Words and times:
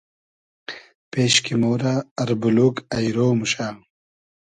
پېش 1.11 1.33
کی 1.43 1.53
مۉرۂ 1.61 1.93
اربولوگ 2.21 2.75
اݷرۉ 2.95 3.31
موشۂ 3.37 3.67